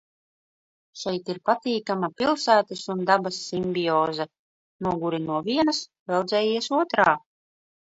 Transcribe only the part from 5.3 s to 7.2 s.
no vienas, veldzējies otrā.